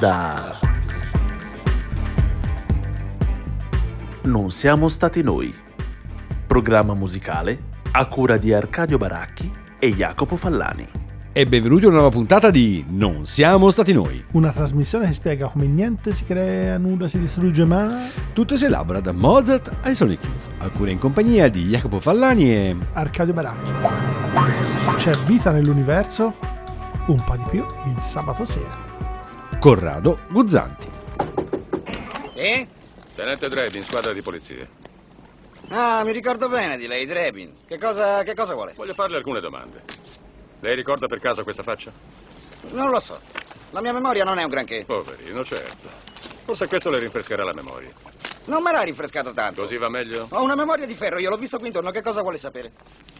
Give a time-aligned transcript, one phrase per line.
[0.00, 0.56] Onda.
[4.22, 5.54] Non siamo stati noi.
[6.46, 10.88] Programma musicale a cura di Arcadio Baracchi e Jacopo Fallani.
[11.32, 14.24] E benvenuti a una nuova puntata di Non siamo stati noi.
[14.32, 19.00] Una trasmissione che spiega come niente si crea, nulla si distrugge, ma Tutto si elabora
[19.00, 22.76] da Mozart ai Sonic Youth, a cura in compagnia di Jacopo Fallani e...
[22.94, 23.70] Arcadio Baracchi.
[24.96, 26.36] C'è vita nell'universo?
[27.06, 28.89] Un po' di più il sabato sera.
[29.60, 30.90] Corrado Guzzanti.
[32.32, 32.66] Sì?
[33.14, 34.66] Tenente Drebin, squadra di polizia.
[35.68, 37.56] Ah, mi ricordo bene di lei, Drebin.
[37.66, 38.72] Che cosa, che cosa vuole?
[38.74, 39.82] Voglio farle alcune domande.
[40.60, 41.92] Lei ricorda per caso questa faccia?
[42.70, 43.20] Non lo so.
[43.72, 44.84] La mia memoria non è un granché.
[44.86, 45.90] Poverino, certo.
[46.46, 47.90] Forse questo le rinfrescherà la memoria.
[48.46, 49.60] Non me l'ha rinfrescata tanto.
[49.60, 50.26] Così va meglio?
[50.30, 51.90] Ho una memoria di ferro, io l'ho visto qui intorno.
[51.90, 52.72] Che cosa vuole sapere?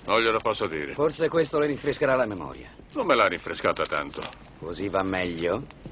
[0.06, 0.94] Non glielo posso dire.
[0.94, 2.70] Forse questo le rinfrescherà la memoria.
[2.94, 4.22] Non me l'ha rinfrescata tanto.
[4.58, 5.88] Così va meglio?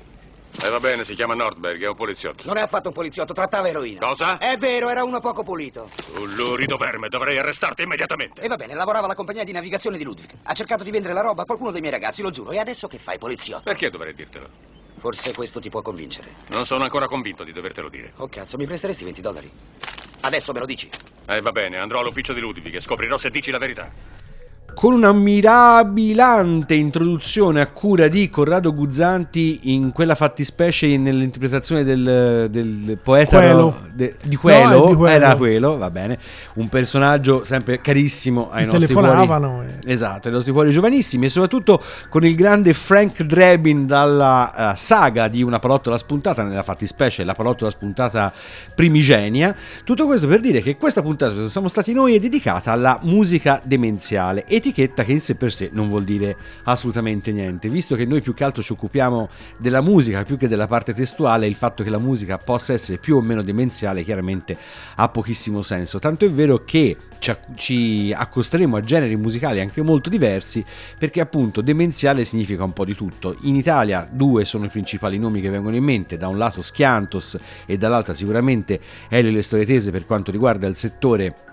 [0.60, 2.42] E va bene, si chiama Nordberg, è un poliziotto.
[2.46, 4.00] Non è affatto un poliziotto, trattava eroina.
[4.00, 4.38] Cosa?
[4.38, 5.88] È vero, era uno poco pulito.
[6.12, 8.40] Tu lurido verme, dovrei arrestarti immediatamente.
[8.42, 10.30] E va bene, lavorava alla compagnia di navigazione di Ludwig.
[10.42, 12.50] Ha cercato di vendere la roba a qualcuno dei miei ragazzi, lo giuro.
[12.50, 13.62] E adesso che fai, poliziotto?
[13.62, 14.48] Perché dovrei dirtelo?
[14.96, 16.34] Forse questo ti può convincere.
[16.48, 18.12] Non sono ancora convinto di dovertelo dire.
[18.16, 19.50] Oh cazzo, mi presteresti 20 dollari?
[20.20, 20.90] Adesso me lo dici.
[21.28, 23.92] Eh, va bene, andrò all'ufficio di Ludwig e scoprirò se dici la verità.
[24.74, 32.96] Con una mirabilante introduzione a cura di Corrado Guzzanti in quella fattispecie nell'interpretazione del, del
[33.02, 33.76] poeta Quello.
[33.92, 35.14] de- di quello, No, di quello.
[35.16, 36.16] era quello, va bene,
[36.54, 39.08] un personaggio sempre carissimo ai Mi nostri cuori.
[39.08, 44.72] telefonavano e- Esatto, ai nostri cuori giovanissimi e soprattutto con il grande Frank Drebin dalla
[44.72, 48.32] eh, saga di una palottola spuntata, nella fattispecie la palottola spuntata
[48.76, 49.52] primigenia.
[49.82, 53.60] Tutto questo per dire che questa puntata dove siamo stati noi è dedicata alla musica
[53.64, 58.20] demenziale, etichetta che in sé per sé non vuol dire assolutamente niente, visto che noi
[58.20, 61.90] più che altro ci occupiamo della musica più che della parte testuale, il fatto che
[61.90, 64.56] la musica possa essere più o meno demenziale chiaramente
[64.96, 69.82] ha pochissimo senso, tanto è vero che ci, acc- ci accosteremo a generi musicali anche
[69.82, 70.64] molto diversi
[70.98, 73.36] perché appunto demenziale significa un po' di tutto.
[73.42, 77.38] In Italia due sono i principali nomi che vengono in mente, da un lato Schiantos
[77.66, 81.46] e dall'altra sicuramente Elio le storie tese per quanto riguarda il settore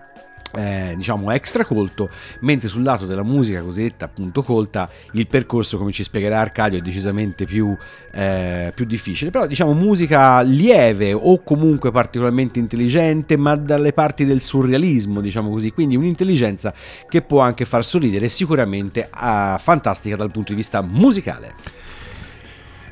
[0.55, 2.09] eh, diciamo extra colto,
[2.41, 6.81] mentre sul lato della musica cosiddetta appunto colta il percorso come ci spiegherà Arcadio è
[6.81, 7.75] decisamente più,
[8.11, 14.41] eh, più difficile, però diciamo musica lieve o comunque particolarmente intelligente ma dalle parti del
[14.41, 16.73] surrealismo diciamo così, quindi un'intelligenza
[17.07, 21.84] che può anche far sorridere sicuramente ah, fantastica dal punto di vista musicale.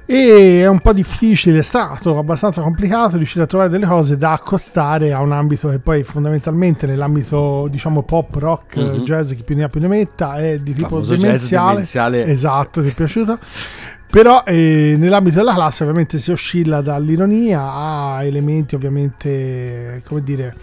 [0.06, 4.34] E è un po' difficile, è stato abbastanza complicato riuscire a trovare delle cose da
[4.34, 9.04] accostare a un ambito che poi fondamentalmente nell'ambito diciamo pop, rock, Mhm.
[9.06, 11.70] jazz, chi più ne ha più ne metta, è di tipo demenziale.
[11.70, 12.26] demenziale.
[12.28, 13.40] Esatto, ti è piaciuto?
[14.12, 20.54] Però eh, nell'ambito della classe ovviamente si oscilla dall'ironia a elementi ovviamente, come dire,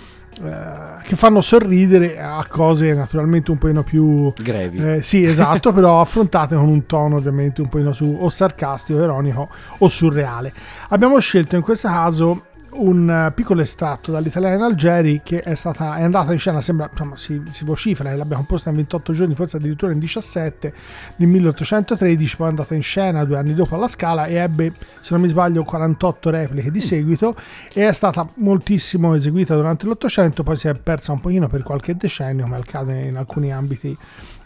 [0.43, 4.97] eh, che fanno sorridere a cose naturalmente un pochino più Grevi.
[4.97, 9.49] eh, sì, esatto, però affrontate con un tono ovviamente un po' su o sarcastico, ironico
[9.79, 10.53] o surreale.
[10.89, 12.43] Abbiamo scelto in questo caso
[12.81, 17.17] un eh, piccolo estratto dall'italiana Algeri che è, stata, è andata in scena, sembra, insomma,
[17.17, 20.75] si, si vocifera che l'abbia composta in 28 giorni, forse addirittura in 17,
[21.17, 25.13] nel 1813, poi è andata in scena due anni dopo alla Scala e ebbe, se
[25.13, 27.35] non mi sbaglio, 48 repliche di seguito
[27.73, 31.97] e è stata moltissimo eseguita durante l'Ottocento, poi si è persa un pochino per qualche
[31.97, 33.97] decennio, come accade in alcuni ambiti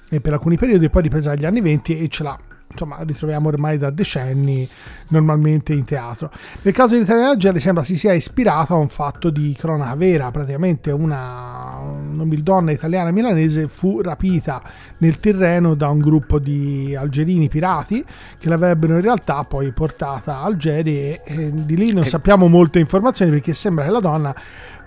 [0.08, 2.38] e per alcuni periodi, e poi ripresa agli anni 20 e ce l'ha.
[2.74, 4.68] Insomma, ritroviamo ormai da decenni
[5.08, 6.30] normalmente in teatro.
[6.62, 10.30] Nel caso di Italia Algeri sembra si sia ispirato a un fatto di cronaca vera.
[10.32, 14.60] Praticamente una nobildonna italiana milanese fu rapita
[14.98, 18.04] nel Tirreno da un gruppo di algerini pirati
[18.38, 22.80] che l'avrebbero in realtà poi portata a Algeri e, e di lì non sappiamo molte
[22.80, 24.34] informazioni perché sembra che la donna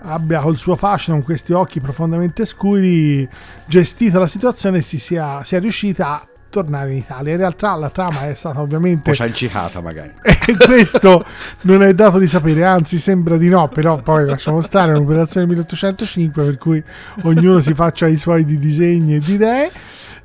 [0.00, 3.28] abbia col suo fascino, con questi occhi profondamente scuri,
[3.66, 7.32] gestita la situazione e si sia, sia riuscita a tornare in Italia.
[7.32, 10.14] In realtà la trama è stata ovviamente Un po' ciancicata magari.
[10.22, 11.24] e questo
[11.62, 15.46] non è dato di sapere, anzi sembra di no, però poi lasciamo stare, è un'operazione
[15.46, 16.82] 1805 per cui
[17.22, 19.70] ognuno si faccia i suoi di disegni e di idee.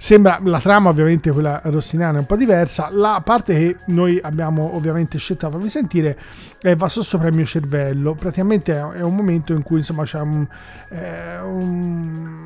[0.04, 2.90] Sembra la trama, ovviamente, quella rossiniana è un po' diversa.
[2.92, 6.20] La parte che noi abbiamo ovviamente scelto a farvi sentire
[6.62, 8.14] è Va sotto premio cervello.
[8.14, 10.46] Praticamente è un momento in cui insomma c'è un,
[10.90, 12.38] eh, un-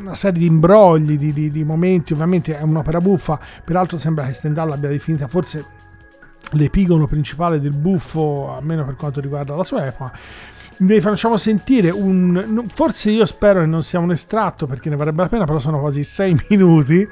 [0.00, 2.12] una serie di imbrogli, di, di- di momenti.
[2.14, 3.38] Ovviamente è un'opera buffa.
[3.62, 5.64] Peraltro sembra che Stendhal l'abbia definita forse
[6.50, 10.12] l'epigono principale del buffo, almeno per quanto riguarda la sua epoca.
[10.78, 12.66] Vi facciamo sentire un...
[12.74, 15.80] Forse io spero che non sia un estratto perché ne varrebbe la pena, però sono
[15.80, 17.06] quasi sei minuti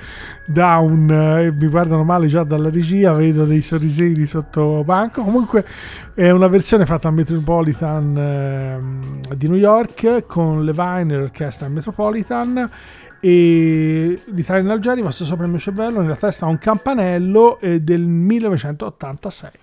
[0.47, 1.11] da un...
[1.11, 5.23] eh, mi guardano male già dalla regia, vedo dei sorrisini sotto banco.
[5.23, 5.64] Comunque
[6.14, 12.70] è una versione fatta al Metropolitan ehm, di New York con Levine e l'orchestra Metropolitan
[13.25, 17.81] e l'Italia in Algeria, passo sopra il mio cervello, nella testa ha un campanello eh,
[17.81, 19.62] del 1986.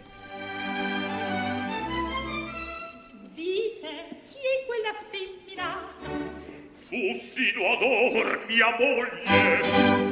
[7.80, 9.62] d'or mia moglie.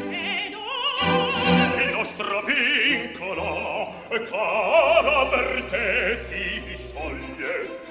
[0.10, 3.94] Ed or il nostro vincolo
[4.30, 7.86] cara per te si scioglie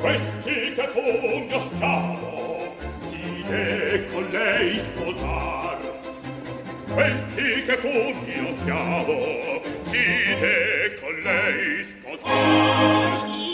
[0.00, 5.78] questi che fu mio schiavo si de con lei sposar.
[6.94, 10.04] Questi che fu mio schiavo si
[10.40, 13.45] de con lei sposar.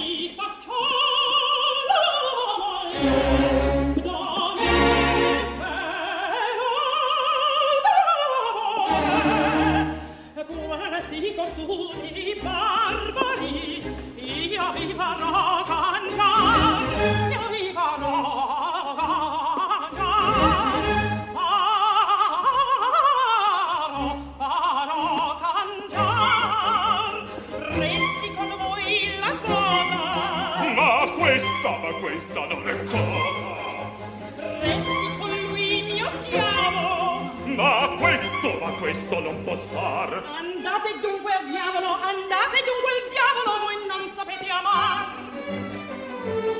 [11.24, 13.80] i costumi barbari
[14.16, 16.82] io vi farò cantar
[17.30, 18.94] io vi farò
[19.94, 20.82] cantar
[21.32, 21.68] farò
[24.36, 27.12] farò cantar
[27.78, 30.02] resti con voi la sposa.
[30.74, 33.80] Ma questa ma questa non è cosa.
[34.58, 37.30] Resti con lui mio schiavo.
[37.44, 40.50] Ma questo ma questo non può star.
[40.72, 45.20] Andate dunque al diavolo, andate dunque al diavolo, voi non sapete amare.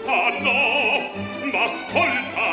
[0.05, 0.61] Ah no,
[1.49, 2.47] ma ascolta,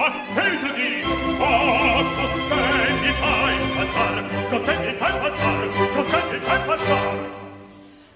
[0.00, 1.04] attenditi,
[1.40, 4.14] ah, cos'è mi fai pazzar,
[4.48, 5.60] cos'è mi fai pazzar,
[5.92, 7.16] cos'è mi fai pazzar.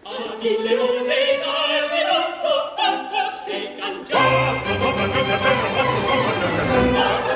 [0.05, 1.56] Ah, dille onde da
[1.91, 4.17] si non lo fanno, steccan già.
[4.17, 7.28] Ah, sto sopra, giù, c'è terra, ma sto sopra, giù, c'è terra,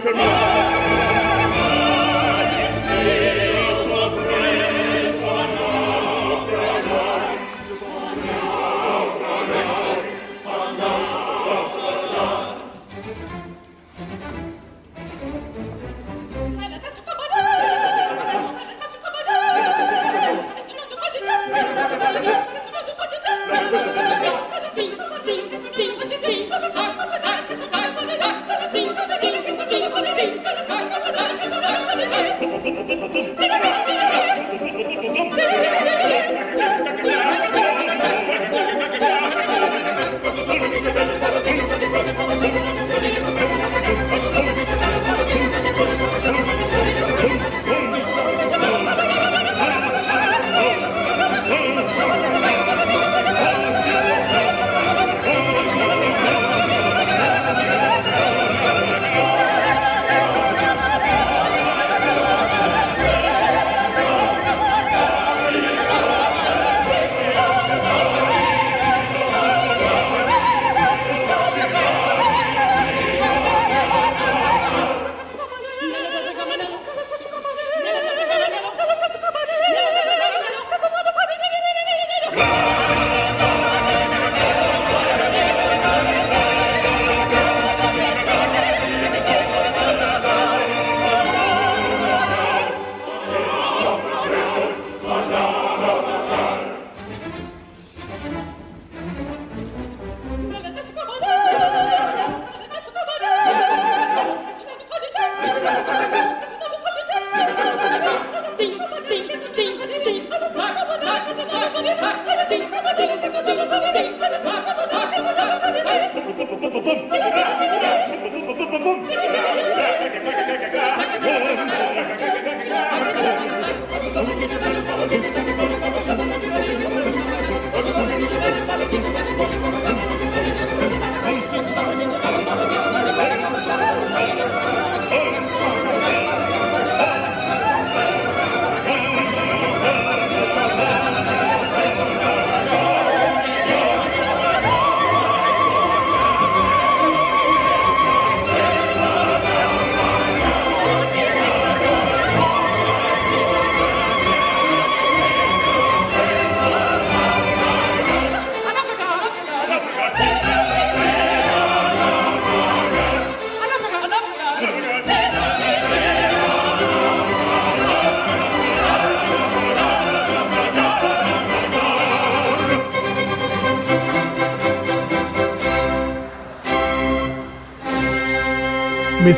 [0.00, 1.19] Passa sopra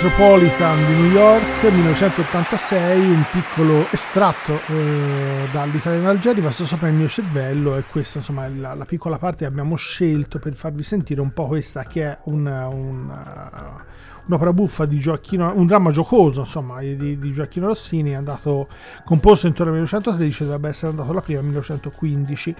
[0.03, 7.07] Metropolitan di New York 1986 un piccolo estratto eh, dall'Italian Algeri passo sopra il mio
[7.07, 11.21] cervello e questa insomma è la, la, piccola parte che abbiamo scelto per farvi sentire
[11.21, 13.85] un po' questa che è una, una,
[14.27, 18.67] un'opera buffa di Gioacchino un dramma giocoso insomma di, di Gioacchino Rossini andato
[19.05, 22.55] composto intorno al 1913 dovrebbe essere andato la prima nel 1915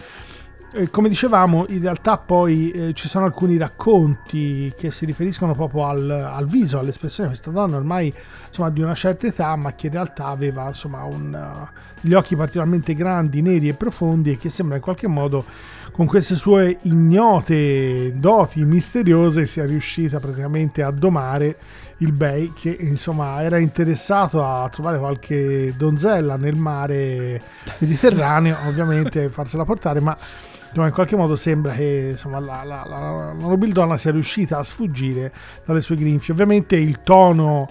[0.91, 6.11] come dicevamo, in realtà poi eh, ci sono alcuni racconti che si riferiscono proprio al,
[6.11, 8.13] al viso, all'espressione di questa donna ormai
[8.47, 12.37] insomma, di una certa età, ma che in realtà aveva insomma, un, uh, gli occhi
[12.37, 15.45] particolarmente grandi, neri e profondi e che sembra in qualche modo
[15.93, 21.57] con queste sue ignote doti misteriose sia riuscita praticamente a domare
[22.03, 27.41] il Bey che insomma era interessato a trovare qualche donzella nel mare
[27.79, 30.17] Mediterraneo ovviamente farsela portare ma
[30.75, 35.31] in qualche modo sembra che insomma, la, la, la, la nobildonna sia riuscita a sfuggire
[35.67, 36.33] dalle sue grinfie.
[36.33, 37.69] Ovviamente il tono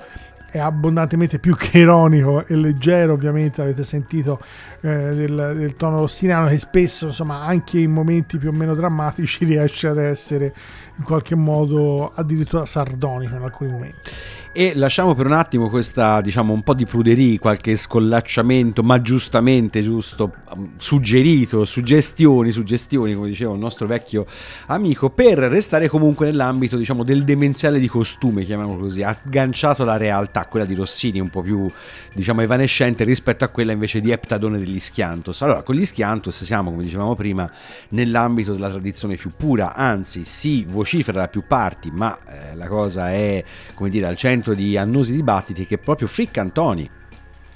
[0.52, 4.40] è abbondantemente più che ironico e leggero, ovviamente avete sentito
[4.82, 9.46] eh, del, del, tono rossiniano che spesso, insomma, anche in momenti più o meno drammatici
[9.46, 10.54] riesce ad essere
[10.98, 14.10] in qualche modo addirittura sardonico in alcuni momenti.
[14.54, 19.82] E lasciamo per un attimo questa, diciamo, un po' di pruderie, qualche scollacciamento, ma giustamente
[19.82, 24.26] giusto, um, suggerito, suggestioni, suggestioni, come diceva il nostro vecchio
[24.66, 30.46] amico, per restare comunque nell'ambito, diciamo, del demenziale di costume, chiamiamolo così, agganciato alla realtà,
[30.48, 31.72] quella di Rossini, un po' più,
[32.14, 35.42] diciamo, evanescente rispetto a quella invece di Eptadone degli Schiantos.
[35.44, 37.50] Allora, con gli Schiantos siamo, come dicevamo prima,
[37.92, 43.14] nell'ambito della tradizione più pura, anzi, si vocifera da più parti, ma eh, la cosa
[43.14, 43.42] è,
[43.76, 46.90] come dire, al centro centro di annosi dibattiti che proprio Frick Antoni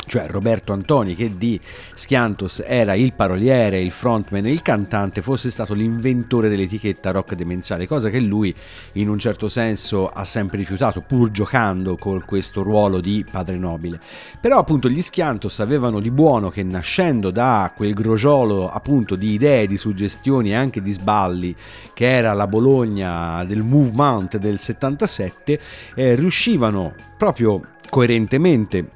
[0.07, 1.59] cioè Roberto Antoni che di
[1.93, 7.87] Schiantos era il paroliere, il frontman e il cantante, fosse stato l'inventore dell'etichetta rock demenziale,
[7.87, 8.53] cosa che lui
[8.93, 13.99] in un certo senso ha sempre rifiutato, pur giocando con questo ruolo di padre nobile.
[14.39, 19.67] Però appunto gli Schiantos avevano di buono che nascendo da quel grogiolo appunto di idee,
[19.67, 21.55] di suggestioni e anche di sballi
[21.93, 25.59] che era la Bologna del movement del 77,
[25.95, 28.89] eh, riuscivano proprio coerentemente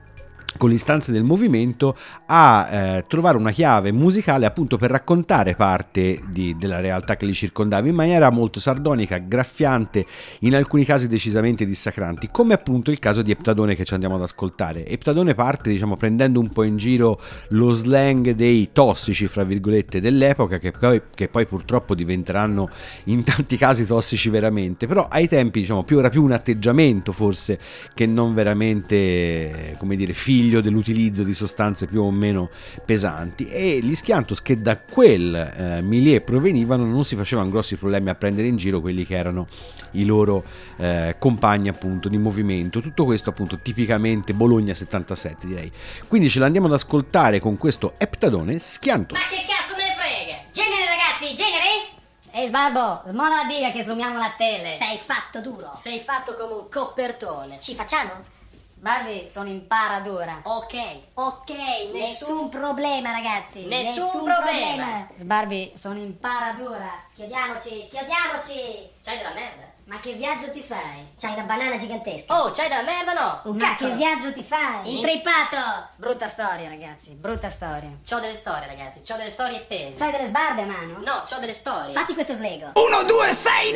[0.57, 6.55] con l'istanza del movimento a eh, trovare una chiave musicale appunto per raccontare parte di,
[6.57, 10.05] della realtà che li circondava in maniera molto sardonica, graffiante,
[10.39, 14.21] in alcuni casi decisamente dissacranti, come appunto il caso di Eptadone che ci andiamo ad
[14.21, 14.87] ascoltare.
[14.87, 20.57] Eptadone parte diciamo prendendo un po' in giro lo slang dei tossici fra virgolette dell'epoca
[20.57, 22.69] che poi, che poi purtroppo diventeranno
[23.05, 27.59] in tanti casi tossici veramente, però ai tempi diciamo più era più un atteggiamento forse
[27.93, 32.49] che non veramente come dire figlio figlio dell'utilizzo di sostanze più o meno
[32.85, 38.09] pesanti e gli Schiantos che da quel eh, milieu provenivano non si facevano grossi problemi
[38.09, 39.47] a prendere in giro quelli che erano
[39.91, 40.45] i loro
[40.77, 45.69] eh, compagni appunto di movimento tutto questo appunto tipicamente Bologna 77 direi
[46.07, 50.37] quindi ce l'andiamo ad ascoltare con questo Eptadone Schiantos ma che cazzo me ne frega
[50.53, 51.97] genere ragazzi genere
[52.31, 54.69] Ehi Sbarbo, smola la biga che slumiamo la tele.
[54.69, 55.71] Sei fatto duro.
[55.73, 57.59] Sei fatto come un copertone.
[57.59, 58.38] Ci facciamo?
[58.79, 60.39] Sbarbi, sono in paradura.
[60.43, 63.65] Ok, ok, nessun, nessun problema ragazzi.
[63.65, 64.45] Nessun, nessun problema.
[64.45, 65.07] problema.
[65.15, 66.95] Sbarbi, sono in paradura.
[67.05, 68.89] Schiodiamoci, schiodiamoci.
[69.03, 69.67] C'hai della merda.
[69.83, 71.09] Ma che viaggio ti fai?
[71.19, 72.41] C'hai una banana gigantesca.
[72.41, 73.41] Oh, c'hai della merda no?
[73.51, 73.89] Un cacchio.
[73.89, 74.95] Che viaggio ti fai?
[74.95, 75.89] Intrippato!
[75.97, 77.97] Brutta storia, ragazzi, brutta storia.
[78.07, 79.97] C'ho delle storie, ragazzi, c'ho delle storie pese.
[79.97, 80.99] C'hai delle sbarbe a mano?
[80.99, 81.91] No, c'ho delle storie.
[81.91, 82.71] Fatti questo slego.
[82.75, 83.73] 1, 2, 6,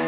[0.00, 0.05] 9!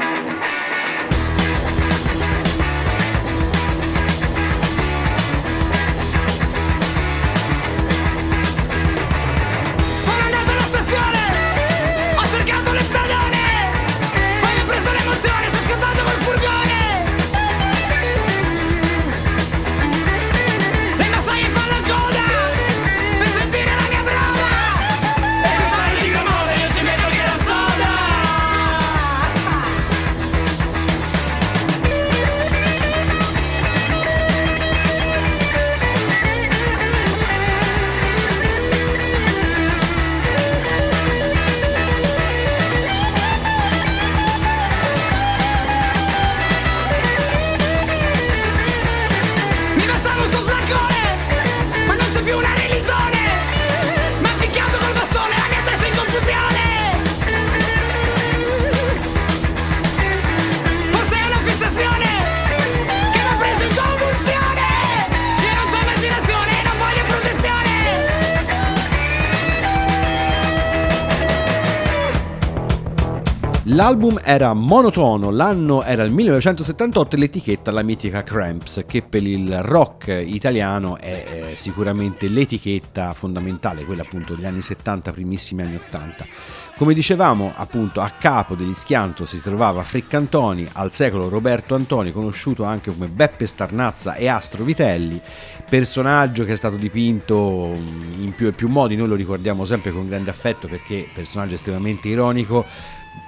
[73.89, 79.63] L'album era monotono, l'anno era il 1978 e l'etichetta la mitica Cramps, che per il
[79.63, 86.27] rock italiano è sicuramente l'etichetta fondamentale, quella appunto degli anni 70, primissimi anni 80.
[86.77, 92.65] Come dicevamo, appunto, a capo degli Schianto si trovava Friccantoni, al secolo Roberto Antoni, conosciuto
[92.65, 95.19] anche come Beppe Starnazza e Astro Vitelli,
[95.67, 97.73] personaggio che è stato dipinto
[98.21, 102.09] in più e più modi, noi lo ricordiamo sempre con grande affetto perché personaggio estremamente
[102.09, 102.67] ironico,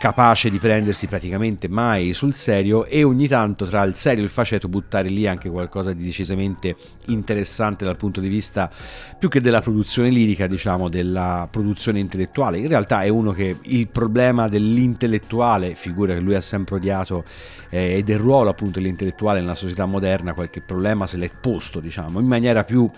[0.01, 4.31] capace di prendersi praticamente mai sul serio e ogni tanto tra il serio e il
[4.31, 6.75] faceto buttare lì anche qualcosa di decisamente
[7.09, 8.71] interessante dal punto di vista
[9.19, 12.57] più che della produzione lirica, diciamo, della produzione intellettuale.
[12.57, 17.25] In realtà è uno che il problema dell'intellettuale, figura che lui ha sempre odiato,
[17.69, 22.21] eh, e del ruolo appunto dell'intellettuale nella società moderna, qualche problema se l'è posto, diciamo,
[22.21, 22.91] in maniera più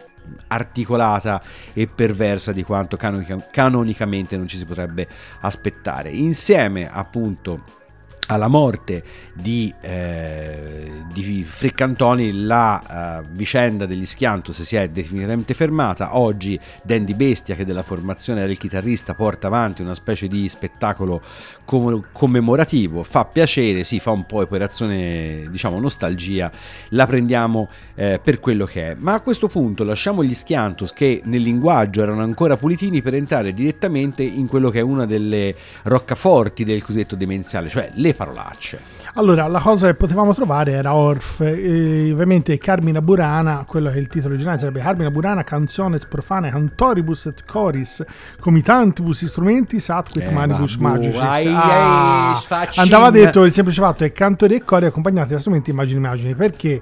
[0.49, 5.09] articolata e perversa di quanto canonica- canonicamente non ci si potrebbe
[5.41, 6.11] aspettare.
[6.11, 7.81] Insieme appunto
[8.29, 9.03] alla morte
[9.35, 16.17] di, eh, di Friccantoni la uh, vicenda degli Schiantos si è definitivamente fermata.
[16.17, 21.21] Oggi Dandy Bestia che della formazione del chitarrista porta avanti una specie di spettacolo
[21.65, 23.03] com- commemorativo.
[23.03, 26.51] Fa piacere, si fa un po' operazione diciamo nostalgia.
[26.91, 28.97] La prendiamo eh, per quello che è.
[28.99, 33.53] Ma a questo punto lasciamo gli Schiantos che nel linguaggio erano ancora pulitini per entrare
[33.53, 39.01] direttamente in quello che è una delle roccaforti del cosiddetto demenziale cioè le parolacce.
[39.15, 43.99] Allora, la cosa che potevamo trovare era Orf, e ovviamente Carmina Burana, quello che è
[43.99, 48.03] il titolo originale sarebbe Carmina Burana, canzones profane, cantoribus et coris,
[48.41, 51.21] comitantibus instrumentis atquit Eh, manibus ma- magicis.
[51.21, 55.71] ai, Ah, ai, andava detto il semplice fatto è cantori e cori accompagnati da strumenti
[55.71, 56.81] immagini immagini, perché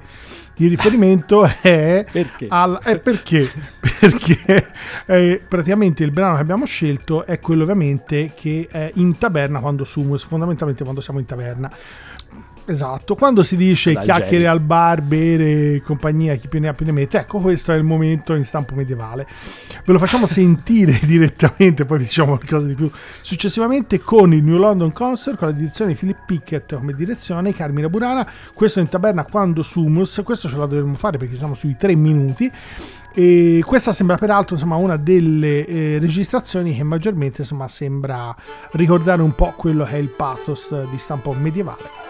[0.64, 2.46] il riferimento è Perché?
[2.48, 3.50] al- è perché
[4.00, 4.70] perché
[5.06, 9.84] eh, praticamente il brano che abbiamo scelto è quello ovviamente che è in taverna quando
[9.84, 11.70] sumus fondamentalmente quando siamo in taverna
[12.70, 16.92] Esatto, quando si dice chiacchiere al bar, bere, compagnia, chi più ne ha più ne
[16.92, 19.26] mette, ecco questo è il momento in stampo medievale.
[19.84, 22.88] Ve lo facciamo sentire direttamente, poi vi diciamo qualcosa di più
[23.22, 27.88] successivamente con il New London Concert, con la direzione di Philip Pickett come direzione, Carmina
[27.88, 31.96] Burana, questo in taberna quando Sumus, questo ce la dovremmo fare perché siamo sui tre
[31.96, 32.52] minuti.
[33.12, 38.32] E questa sembra peraltro insomma, una delle eh, registrazioni che maggiormente insomma, sembra
[38.74, 42.09] ricordare un po' quello che è il pathos di stampo medievale.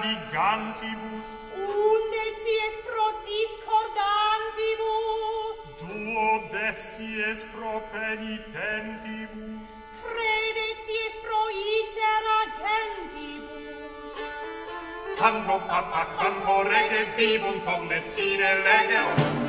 [0.00, 5.58] navigantibus undecies pro discordantibus
[5.88, 9.68] duodecies pro penitentibus
[10.04, 11.40] tredecies pro
[11.76, 14.14] interagentibus
[15.18, 19.39] quando papa quando rege vivum tom messine legem.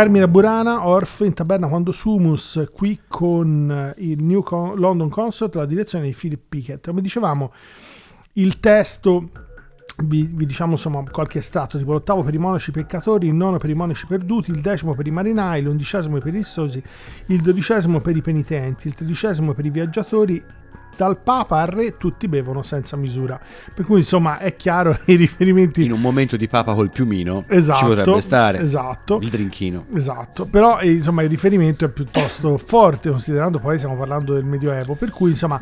[0.00, 5.54] Carmina Burana, Orf in taberna quando Sumus, qui con eh, il New Con- London Concert,
[5.56, 6.86] la direzione di Philip Pickett.
[6.86, 7.52] Come dicevamo,
[8.34, 9.28] il testo,
[10.04, 13.68] vi, vi diciamo insomma qualche estratto, tipo l'ottavo per i monaci peccatori, il nono per
[13.68, 16.82] i monaci perduti, il decimo per i marinai, l'undicesimo per i rissosi,
[17.26, 20.42] il dodicesimo per i penitenti, il tredicesimo per i viaggiatori,
[21.00, 23.40] dal Papa al Re tutti bevono senza misura.
[23.72, 25.82] Per cui insomma è chiaro i riferimenti...
[25.82, 29.18] In un momento di papa col piumino Esatto, ci potrebbe stare esatto.
[29.22, 29.86] il drinkino.
[29.94, 34.94] Esatto, però eh, insomma il riferimento è piuttosto forte considerando poi stiamo parlando del Medioevo,
[34.94, 35.58] per cui insomma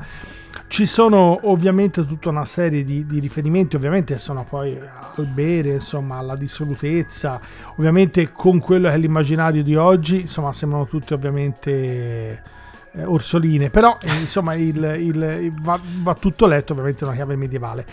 [0.66, 6.16] ci sono ovviamente tutta una serie di, di riferimenti, ovviamente sono poi al bere, insomma
[6.16, 7.40] alla dissolutezza,
[7.76, 12.56] ovviamente con quello che è l'immaginario di oggi, insomma sembrano tutti ovviamente
[12.92, 17.36] eh, orsoline, però eh, insomma il, il- il- va, va tutto letto ovviamente una chiave
[17.36, 17.86] medievale.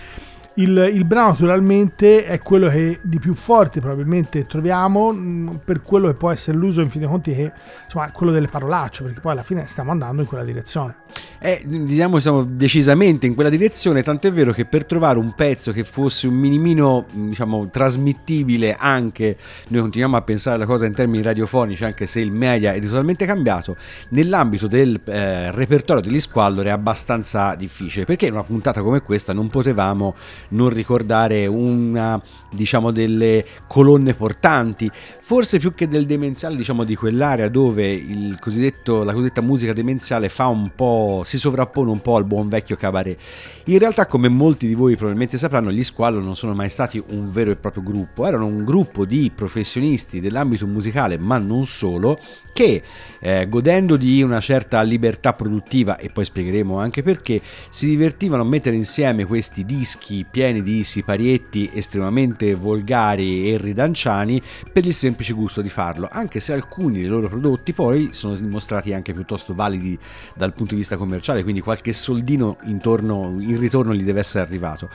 [0.58, 6.08] Il, il brano naturalmente è quello che di più forte probabilmente troviamo mh, per quello
[6.08, 7.52] che può essere l'uso in fin dei conti che
[7.84, 10.96] insomma è quello delle parolacce perché poi alla fine stiamo andando in quella direzione.
[11.40, 15.84] Eh, diciamo siamo decisamente in quella direzione, tant'è vero che per trovare un pezzo che
[15.84, 19.38] fosse un minimino, mh, diciamo, trasmittibile anche,
[19.68, 23.26] noi continuiamo a pensare alla cosa in termini radiofonici, anche se il media è totalmente
[23.26, 23.76] cambiato,
[24.10, 29.34] nell'ambito del eh, repertorio degli squallor è abbastanza difficile, perché in una puntata come questa
[29.34, 30.16] non potevamo
[30.50, 37.50] non ricordare una, diciamo, delle colonne portanti, forse più che del demenziale, diciamo, di quell'area
[37.50, 42.76] dove la cosiddetta musica demenziale fa un po', si sovrappone un po' al buon vecchio
[42.76, 43.20] cabaret.
[43.66, 47.32] In realtà, come molti di voi probabilmente sapranno, gli Squallo non sono mai stati un
[47.32, 52.20] vero e proprio gruppo, erano un gruppo di professionisti dell'ambito musicale, ma non solo,
[52.54, 52.82] che
[53.20, 58.46] eh, godendo di una certa libertà produttiva, e poi spiegheremo anche perché, si divertivano a
[58.46, 65.62] mettere insieme questi dischi pieni di siparietti estremamente volgari e ridanciani per il semplice gusto
[65.62, 69.98] di farlo, anche se alcuni dei loro prodotti poi sono dimostrati anche piuttosto validi
[70.36, 74.90] dal punto di vista commerciale, quindi qualche soldino intorno, in ritorno gli deve essere arrivato.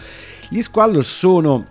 [0.50, 1.66] Gli Squallor sono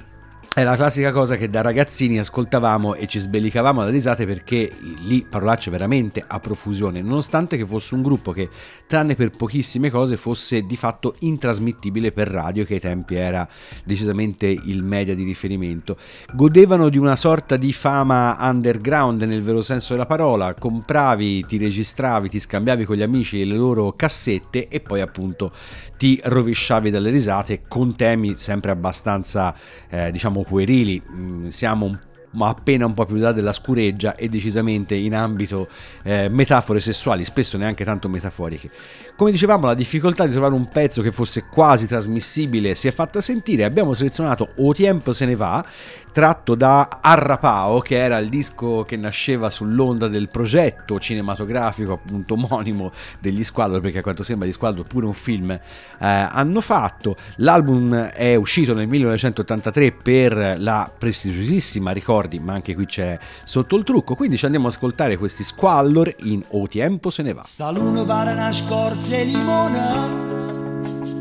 [0.51, 4.69] è la classica cosa che da ragazzini ascoltavamo e ci sbellicavamo da risate perché
[5.03, 8.49] lì parolacce veramente a profusione, nonostante che fosse un gruppo che,
[8.87, 13.47] tranne per pochissime cose, fosse di fatto intrasmittibile per radio, che ai tempi era
[13.85, 15.97] decisamente il media di riferimento.
[16.33, 22.27] Godevano di una sorta di fama underground nel vero senso della parola, compravi, ti registravi,
[22.27, 25.51] ti scambiavi con gli amici le loro cassette e poi appunto
[25.95, 29.53] ti rovesciavi dalle risate con temi sempre abbastanza
[29.89, 31.97] eh, diciamo puerili Mm, siamo un
[32.31, 35.67] ma appena un po' più là della scureggia e decisamente in ambito
[36.03, 38.69] eh, metafore sessuali, spesso neanche tanto metaforiche.
[39.15, 43.21] Come dicevamo, la difficoltà di trovare un pezzo che fosse quasi trasmissibile si è fatta
[43.21, 43.63] sentire.
[43.63, 45.65] Abbiamo selezionato O Tiempo se ne va,
[46.11, 52.91] tratto da Arrapao, che era il disco che nasceva sull'onda del progetto cinematografico appunto omonimo
[53.19, 55.59] degli Squallor, perché a quanto sembra gli Squallor pure un film eh,
[55.99, 57.15] hanno fatto.
[57.37, 63.83] L'album è uscito nel 1983 per la prestigiosissima Ricordi, ma anche qui c'è sotto il
[63.83, 67.43] trucco, quindi ci andiamo ad ascoltare questi Squallor in O Tiempo se ne va.
[67.45, 70.07] Sta luna pare una scorza e limona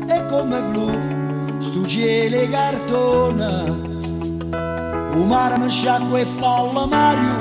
[0.07, 4.18] E come blu stu cielo cartona
[5.19, 7.35] O mare mi sciacqua e palla Mario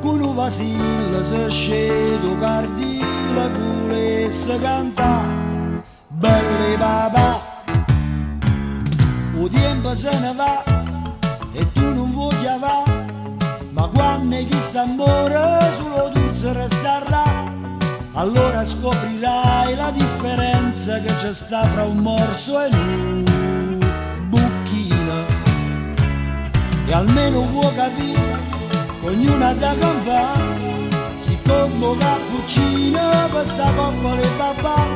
[0.00, 5.28] Con un vasillo se scedo cardillo volesse cantare.
[6.08, 7.30] Belle papà
[9.36, 10.64] O tempo se ne va
[11.52, 12.82] e tu non vuoi va.
[13.72, 16.20] Ma quando chi sta amore solo tu
[16.52, 17.50] resterà
[18.14, 23.61] allora scoprirai la differenza che c'è sta fra un morso e un
[26.92, 28.38] E almeno vuoi capire,
[29.00, 33.00] che ognuna da campare, si combo cappuccino
[33.32, 34.88] per sta coccola e papà.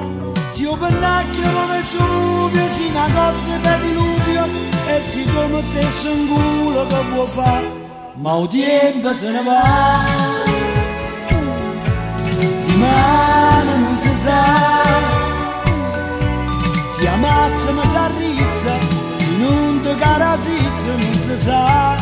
[0.51, 4.45] Si un pennacchio Vesuvio, si una cozza per diluvio,
[4.89, 7.67] e si come te un culo che può fare.
[8.17, 10.65] Ma il tempo se ne va
[12.77, 14.45] mano non si sa
[16.87, 19.06] si ammazza ma si arrizza
[19.37, 21.97] si non ti carazizza non si sa.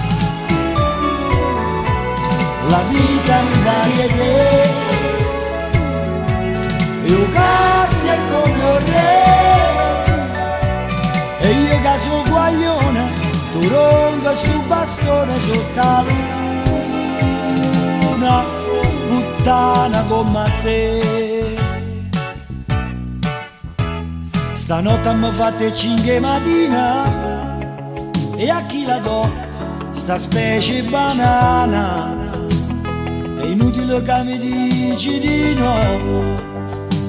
[2.69, 4.23] La vita in varietà
[7.03, 9.23] e un cazzo è come un re.
[11.41, 13.13] E io che guaglione
[13.53, 16.05] tu ronca sto bastone sotto la
[18.11, 18.45] luna.
[19.09, 21.34] Puttana come te.
[24.65, 27.05] Stanotte mi fate cinque mattina
[28.35, 29.31] e a chi la do?
[29.91, 32.17] Sta specie banana.
[33.41, 36.35] È inutile che mi dici di no,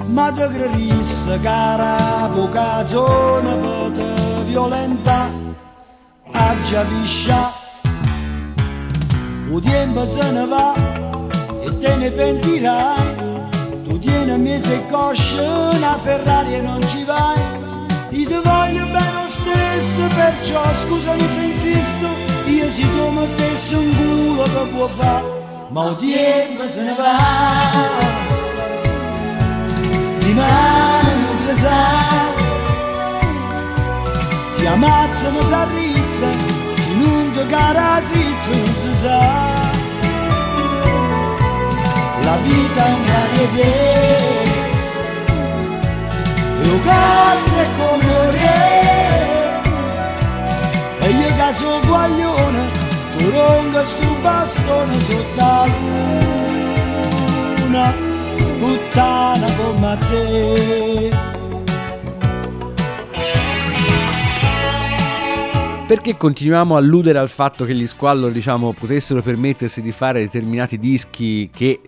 [0.08, 5.32] ma te credisse cara vocazione per te violenta,
[6.34, 7.54] a già piscia.
[9.48, 10.74] Il tempo se ne va
[11.64, 13.35] e te ne pentirai,
[14.06, 15.42] tieni a mezzo e coscia
[15.74, 17.40] una Ferrari e non ci vai,
[18.10, 22.08] io ti voglio bene lo stesso, perciò scusami se insisto,
[22.46, 25.24] io si tu mettessi un culo che può fare,
[25.70, 27.18] ma tempo se ne va,
[30.20, 31.82] rimane non si sa,
[34.52, 36.30] si ammazza ma si arrizza,
[36.76, 36.96] si
[37.34, 39.55] ti carazizza non si sa.
[42.36, 43.72] La vita è una rete
[46.60, 48.84] e un cazzo è come un re.
[51.00, 52.62] E io che sono guaglione
[53.16, 55.66] tu ronca sto bastone sotto la
[57.70, 57.94] luna.
[58.60, 61.10] Puttana come te.
[65.88, 70.80] Perché continuiamo a alludere al fatto che gli Squallor, diciamo, potessero permettersi di fare determinati
[70.80, 71.80] dischi che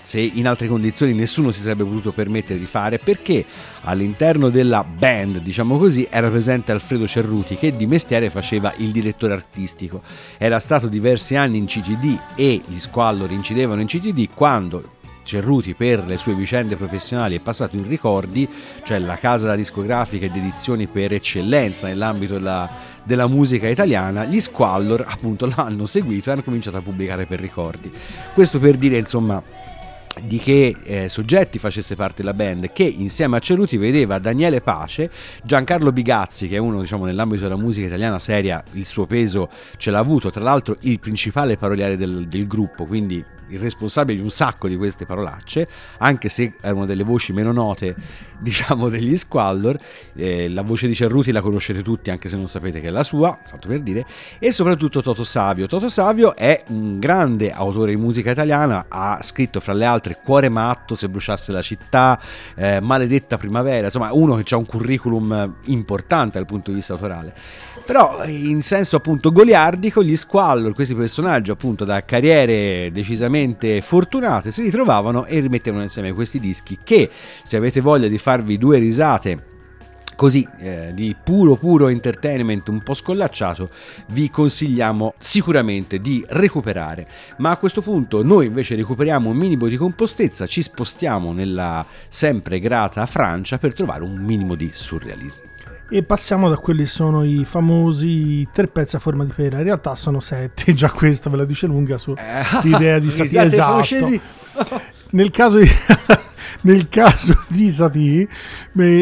[0.00, 2.98] se in altre condizioni nessuno si sarebbe potuto permettere di fare?
[2.98, 3.44] Perché
[3.82, 9.34] all'interno della band, diciamo così, era presente Alfredo Cerruti che di mestiere faceva il direttore
[9.34, 10.02] artistico.
[10.36, 14.96] Era stato diversi anni in CGD e gli Squallor incidevano in CGD quando
[15.28, 18.48] Cerruti per le sue vicende professionali è passato in ricordi,
[18.82, 22.66] cioè la casa discografica ed edizioni per eccellenza nell'ambito della,
[23.04, 27.92] della musica italiana, gli Squallor appunto l'hanno seguito e hanno cominciato a pubblicare per ricordi.
[28.32, 29.42] Questo per dire insomma
[30.24, 35.10] di che eh, soggetti facesse parte la band che insieme a Cerruti vedeva Daniele Pace,
[35.42, 39.90] Giancarlo Bigazzi che è uno diciamo nell'ambito della musica italiana seria il suo peso ce
[39.90, 44.30] l'ha avuto tra l'altro il principale paroliere del, del gruppo quindi il responsabile di un
[44.30, 47.94] sacco di queste parolacce, anche se erano delle voci meno note,
[48.38, 49.78] diciamo, degli Squallor.
[50.14, 53.02] Eh, la voce di Cerruti la conoscete tutti, anche se non sapete che è la
[53.02, 54.04] sua, fatto per dire,
[54.38, 55.66] e soprattutto Toto Savio.
[55.66, 60.48] Toto Savio è un grande autore di musica italiana, ha scritto fra le altre Cuore
[60.48, 62.18] matto, Se bruciasse la città,
[62.54, 67.34] eh, Maledetta primavera, insomma, uno che ha un curriculum importante dal punto di vista autorale.
[67.84, 74.60] Però in senso appunto goliardico, gli Squallor, questi personaggi appunto da carriere decisamente fortunate, si
[74.60, 77.08] ritrovavano e rimettevano insieme questi dischi che
[77.42, 79.56] se avete voglia di farvi due risate
[80.18, 83.70] così eh, di puro puro entertainment un po' scollacciato
[84.08, 89.76] vi consigliamo sicuramente di recuperare ma a questo punto noi invece recuperiamo un minimo di
[89.76, 95.44] compostezza ci spostiamo nella sempre grata Francia per trovare un minimo di surrealismo
[95.88, 99.56] e passiamo da quelli che sono i famosi tre pezzi a forma di pera.
[99.56, 103.44] In realtà sono sette, già questo ve la dice lunga sull'idea di Satie.
[103.44, 104.96] Esatto.
[105.10, 105.68] Nel caso di,
[106.62, 108.28] nel caso di Satie,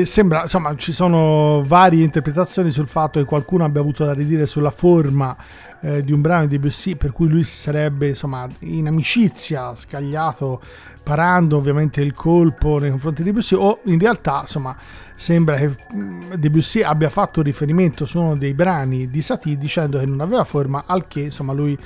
[0.04, 4.70] sembra, insomma, ci sono varie interpretazioni sul fatto che qualcuno abbia avuto da ridire sulla
[4.70, 5.36] forma
[5.80, 10.60] eh, di un brano di Debussy per cui lui sarebbe insomma in amicizia scagliato
[11.02, 14.76] parando ovviamente il colpo nei confronti di Debussy o in realtà insomma
[15.14, 20.06] sembra che mm, Debussy abbia fatto riferimento su uno dei brani di Satie dicendo che
[20.06, 21.78] non aveva forma al che insomma lui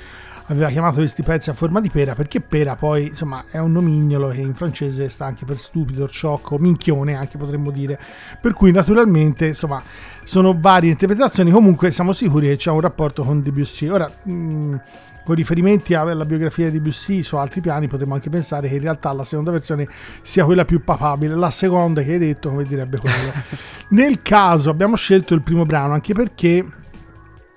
[0.51, 4.29] aveva chiamato questi pezzi a forma di pera perché pera poi insomma è un nomignolo
[4.29, 7.97] che in francese sta anche per stupido, sciocco, minchione anche potremmo dire.
[8.39, 9.81] Per cui naturalmente insomma
[10.23, 11.51] sono varie interpretazioni.
[11.51, 13.87] Comunque siamo sicuri che c'è un rapporto con Debussy.
[13.87, 14.75] Ora mh,
[15.23, 19.13] con riferimenti alla biografia di Debussy su altri piani potremmo anche pensare che in realtà
[19.13, 19.87] la seconda versione
[20.21, 21.33] sia quella più papabile.
[21.35, 23.31] La seconda che hai detto come direbbe quello.
[23.89, 26.79] Nel caso abbiamo scelto il primo brano anche perché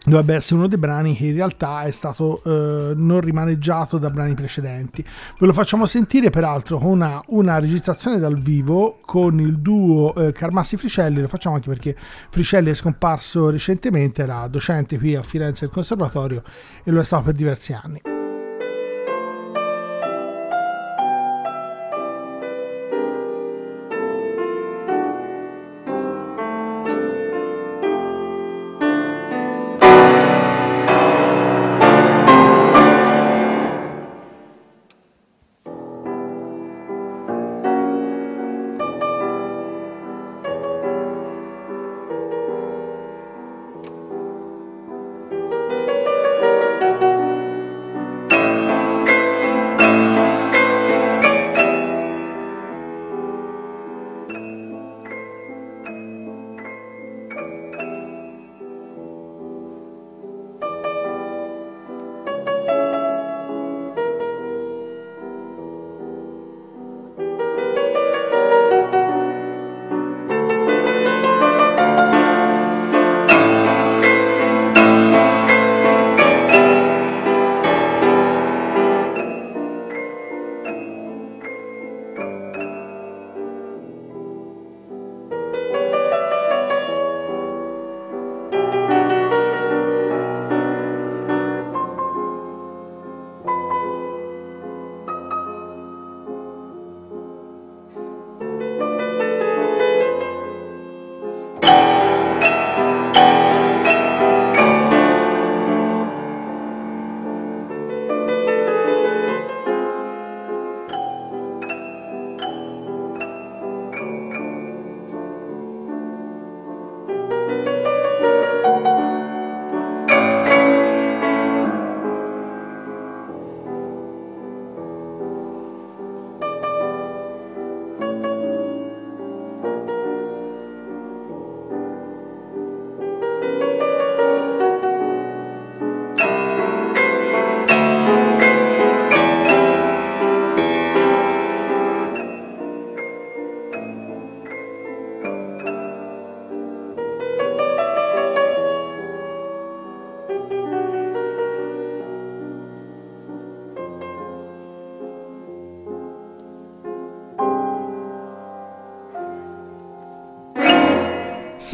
[0.04, 4.34] dovrebbe essere uno dei brani che in realtà è stato eh, non rimaneggiato da brani
[4.34, 5.02] precedenti.
[5.38, 10.32] Ve lo facciamo sentire peraltro con una, una registrazione dal vivo con il duo eh,
[10.32, 11.96] Carmassi Fricelli, lo facciamo anche perché
[12.30, 16.42] Fricelli è scomparso recentemente, era docente qui a Firenze al conservatorio
[16.82, 18.13] e lo è stato per diversi anni.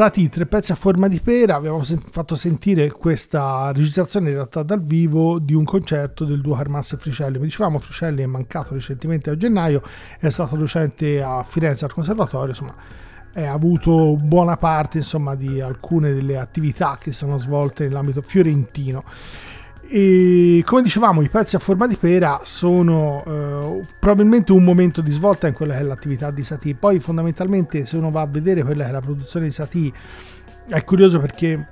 [0.00, 4.62] Sati, tre pezzi a forma di pera, abbiamo sen- fatto sentire questa registrazione in realtà
[4.62, 7.36] dal vivo di un concerto del duo Armas e Fricelli.
[7.36, 9.82] Mi dicevamo Fricelli è mancato recentemente a gennaio,
[10.18, 12.74] è stato docente a Firenze al conservatorio, insomma
[13.34, 19.04] ha avuto buona parte insomma, di alcune delle attività che sono svolte nell'ambito fiorentino.
[19.92, 25.10] E come dicevamo, i pezzi a forma di pera sono eh, probabilmente un momento di
[25.10, 26.76] svolta in quella che è l'attività di Satie.
[26.76, 29.92] Poi, fondamentalmente, se uno va a vedere quella che è la produzione di Satie,
[30.68, 31.66] è curioso perché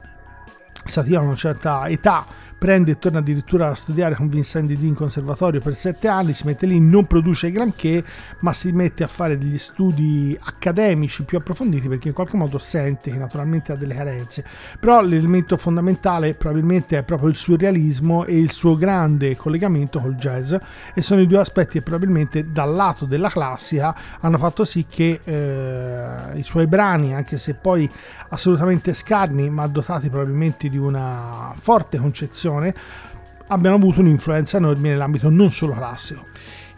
[0.84, 2.26] Satie ha una certa età
[2.58, 6.44] prende e torna addirittura a studiare con Vincent Didi in conservatorio per sette anni, si
[6.44, 8.04] mette lì, non produce granché,
[8.40, 13.12] ma si mette a fare degli studi accademici più approfonditi perché in qualche modo sente
[13.12, 14.44] che naturalmente ha delle carenze.
[14.80, 20.54] Però l'elemento fondamentale probabilmente è proprio il surrealismo e il suo grande collegamento col jazz
[20.94, 25.20] e sono i due aspetti che probabilmente dal lato della classica hanno fatto sì che
[25.22, 27.88] eh, i suoi brani, anche se poi
[28.30, 32.47] assolutamente scarni, ma dotati probabilmente di una forte concezione
[33.48, 36.26] abbiano avuto un'influenza enorme nell'ambito non solo classico.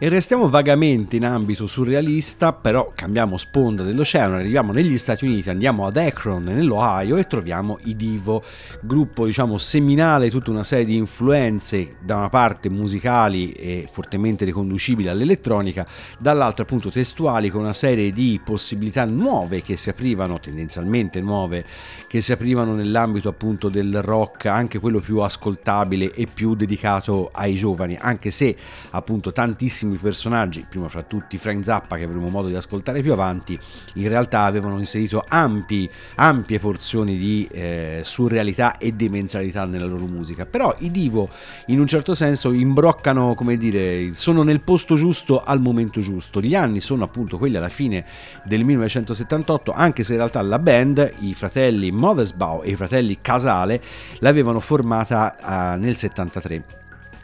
[0.03, 5.85] E restiamo vagamente in ambito surrealista, però cambiamo sponda dell'oceano, arriviamo negli Stati Uniti, andiamo
[5.85, 8.41] ad Akron, nell'Ohio e troviamo i Divo,
[8.81, 15.07] gruppo diciamo seminale, tutta una serie di influenze, da una parte musicali e fortemente riconducibili
[15.07, 15.85] all'elettronica,
[16.17, 21.63] dall'altra appunto testuali con una serie di possibilità nuove che si aprivano, tendenzialmente nuove,
[22.07, 27.53] che si aprivano nell'ambito appunto del rock, anche quello più ascoltabile e più dedicato ai
[27.53, 28.55] giovani, anche se
[28.89, 33.57] appunto tantissimi personaggi, prima fra tutti Frank Zappa che avremo modo di ascoltare più avanti,
[33.95, 40.45] in realtà avevano inserito ampi, ampie porzioni di eh, surrealità e demenzialità nella loro musica.
[40.45, 41.29] Però i Divo
[41.67, 46.41] in un certo senso imbroccano, come dire, sono nel posto giusto al momento giusto.
[46.41, 48.05] Gli anni sono appunto quelli alla fine
[48.43, 53.81] del 1978, anche se in realtà la band, i fratelli Mothersbaugh e i fratelli Casale,
[54.19, 56.79] l'avevano formata uh, nel 73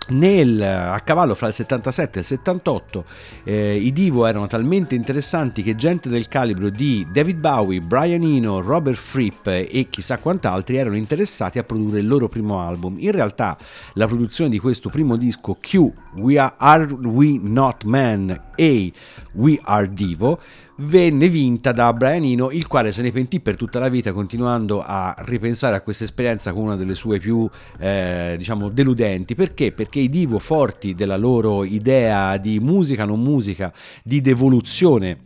[0.10, 3.06] nel, a cavallo fra il 77 e il 78
[3.44, 8.62] eh, i Divo erano talmente interessanti che gente del calibro di David Bowie, Brian Eno,
[8.62, 12.96] Robert Fripp e chissà quant'altri erano interessati a produrre il loro primo album.
[13.00, 13.58] In realtà
[13.94, 18.92] la produzione di questo primo disco Q, We Are, Are We Not Men e
[19.34, 20.40] We Are Divo
[20.78, 24.82] venne vinta da Brian Eno, il quale se ne pentì per tutta la vita, continuando
[24.86, 27.50] a ripensare a questa esperienza come una delle sue più,
[27.80, 29.36] eh, diciamo, deludenti.
[29.36, 29.72] Perché?
[29.72, 33.72] Perché i divo forti della loro idea di musica, non musica,
[34.04, 35.26] di devoluzione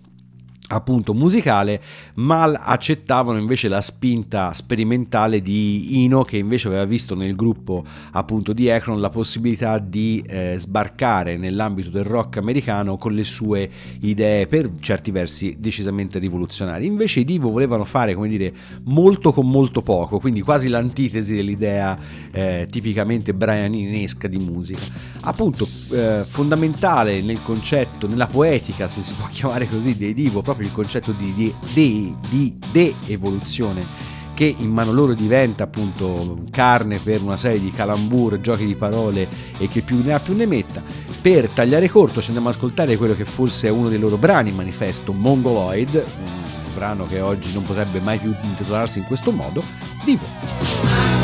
[0.76, 1.82] appunto musicale,
[2.16, 8.54] ma accettavano invece la spinta sperimentale di Ino che invece aveva visto nel gruppo appunto
[8.54, 13.70] di Akron la possibilità di eh, sbarcare nell'ambito del rock americano con le sue
[14.02, 16.88] idee per certi versi decisamente rivoluzionarie.
[16.88, 18.54] Invece i Divo volevano fare come dire
[18.84, 21.98] molto con molto poco, quindi quasi l'antitesi dell'idea
[22.32, 24.82] eh, tipicamente brianinesca di musica.
[25.22, 30.61] Appunto eh, fondamentale nel concetto, nella poetica se si può chiamare così dei Divo proprio
[30.62, 31.34] proprio il concetto di,
[31.74, 38.40] di, di, de-evoluzione che in mano loro diventa appunto carne per una serie di calambur,
[38.40, 40.82] giochi di parole e che più ne ha più ne metta.
[41.22, 44.52] Per tagliare corto ci andiamo ad ascoltare quello che forse è uno dei loro brani
[44.52, 49.64] manifesto, Mongoloid, un brano che oggi non potrebbe mai più intitolarsi in questo modo,
[50.04, 51.21] Divo.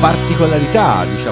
[0.00, 1.23] Particolarità diciamo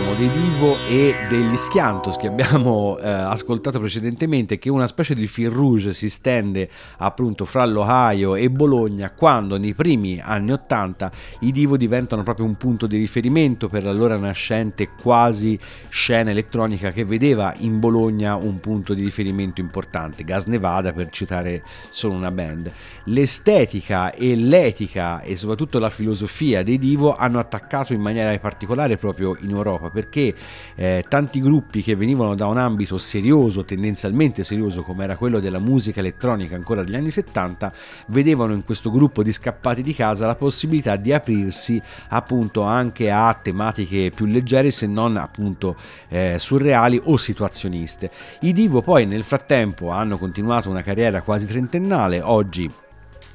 [0.93, 6.11] e degli Schiantos che abbiamo eh, ascoltato precedentemente che una specie di fil rouge si
[6.11, 6.69] stende
[6.99, 12.57] appunto fra l'Ohio e Bologna quando nei primi anni 80 i Divo diventano proprio un
[12.57, 18.93] punto di riferimento per l'allora nascente quasi scena elettronica che vedeva in Bologna un punto
[18.93, 20.25] di riferimento importante.
[20.25, 22.71] Gas Nevada per citare solo una band.
[23.05, 29.35] L'estetica e l'etica e soprattutto la filosofia dei Divo hanno attaccato in maniera particolare proprio
[29.41, 30.35] in Europa perché
[30.83, 35.61] eh, tanti gruppi che venivano da un ambito serioso, tendenzialmente serioso come era quello della
[35.61, 37.73] musica elettronica ancora degli anni 70,
[38.09, 43.33] vedevano in questo gruppo di scappati di casa la possibilità di aprirsi appunto anche a
[43.41, 45.77] tematiche più leggere se non appunto
[46.09, 48.11] eh, surreali o situazioniste.
[48.41, 52.69] I Divo poi nel frattempo hanno continuato una carriera quasi trentennale, oggi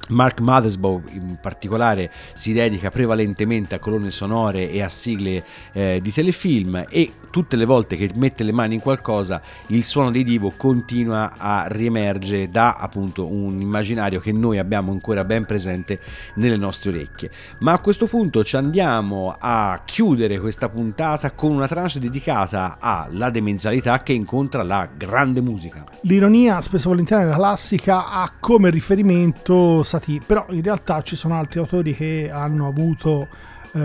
[0.08, 6.12] Mark Mothersbaugh in particolare si dedica prevalentemente a colonne sonore e a sigle eh, di
[6.12, 10.52] telefilm e tutte le volte che mette le mani in qualcosa il suono dei Divo
[10.56, 16.00] continua a riemergere da appunto un immaginario che noi abbiamo ancora ben presente
[16.34, 17.30] nelle nostre orecchie.
[17.60, 23.30] Ma a questo punto ci andiamo a chiudere questa puntata con una tranche dedicata alla
[23.30, 25.84] demenzialità che incontra la grande musica.
[26.02, 31.60] L'ironia spesso volentieri nella classica ha come riferimento Satie, però in realtà ci sono altri
[31.60, 33.28] autori che hanno avuto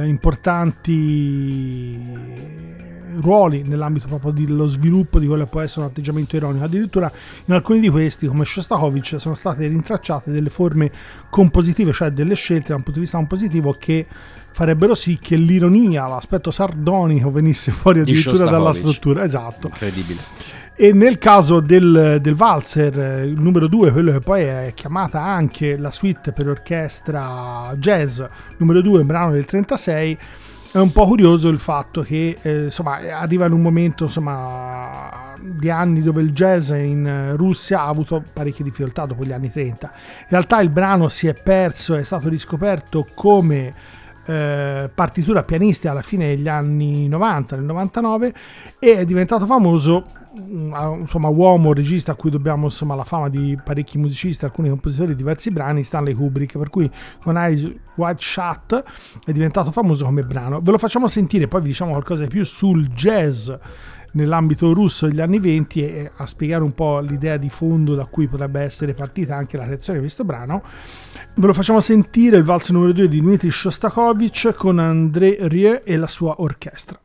[0.02, 1.92] eh, importanti
[3.16, 6.66] ruoli nell'ambito proprio dello sviluppo di quello che può essere un atteggiamento ironico.
[6.66, 7.12] Addirittura
[7.46, 10.92] in alcuni di questi, come Shostakovich, sono state rintracciate delle forme
[11.30, 14.06] compositive, cioè delle scelte da un punto di vista compositivo che
[14.52, 19.24] farebbero sì che l'ironia, l'aspetto sardonico venisse fuori addirittura dalla struttura.
[19.24, 19.68] Esatto.
[19.68, 20.22] Incredibile.
[20.76, 25.92] E nel caso del, del valzer, numero 2, quello che poi è chiamata anche la
[25.92, 28.20] suite per orchestra jazz,
[28.58, 30.18] numero 2, brano del 36,
[30.72, 35.70] è un po' curioso il fatto che eh, insomma, arriva in un momento insomma, di
[35.70, 39.92] anni dove il jazz in Russia ha avuto parecchie difficoltà dopo gli anni 30.
[40.22, 43.76] In realtà il brano si è perso, è stato riscoperto come
[44.26, 48.34] eh, partitura pianistica alla fine degli anni 90, nel 99,
[48.80, 53.98] e è diventato famoso insomma, uomo, regista a cui dobbiamo insomma, la fama di parecchi
[53.98, 56.90] musicisti, alcuni compositori di diversi brani, Stanley Kubrick, per cui
[57.22, 58.84] con Eyes White Shut
[59.26, 60.62] è diventato famoso come brano.
[60.62, 63.52] Ve lo facciamo sentire, poi vi diciamo qualcosa di più sul jazz
[64.14, 68.28] nell'ambito russo degli anni 20 e a spiegare un po' l'idea di fondo da cui
[68.28, 70.64] potrebbe essere partita anche la creazione di questo brano.
[71.36, 75.98] Ve lo facciamo sentire il valso numero 2 di Dmitry Shostakovich con André Rieu e
[75.98, 77.00] la sua orchestra.